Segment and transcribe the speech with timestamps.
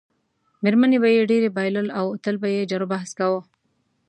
[0.63, 3.41] میرمنې به یې ډېری بایلل او تل به یې جروبحث کاوه.